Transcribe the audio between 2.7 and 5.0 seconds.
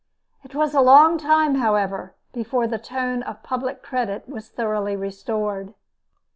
tone of public credit was thoroughly